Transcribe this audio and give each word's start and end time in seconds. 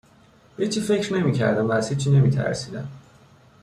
به 0.55 0.63
هیچی 0.63 0.81
فکر 0.81 1.13
نمیکردم 1.13 1.69
و 1.69 1.71
از 1.71 1.89
هیچی 1.89 2.11
نمیترسیدم 2.11 2.87